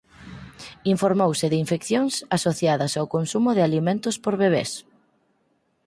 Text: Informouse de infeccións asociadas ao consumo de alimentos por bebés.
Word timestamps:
Informouse 0.93 1.45
de 1.51 1.57
infeccións 1.63 2.13
asociadas 2.37 2.93
ao 2.95 3.11
consumo 3.15 3.49
de 3.53 3.65
alimentos 3.69 4.15
por 4.23 4.35
bebés. 4.43 4.71